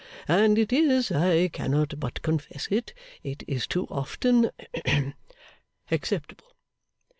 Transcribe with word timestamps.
And 0.27 0.57
it 0.57 0.73
is, 0.73 1.11
I 1.11 1.47
cannot 1.49 1.99
but 1.99 2.23
confess 2.23 2.67
it, 2.71 2.95
it 3.21 3.43
is 3.47 3.67
too 3.67 3.85
often 3.91 4.49
hem 4.83 5.13
acceptable. 5.91 6.55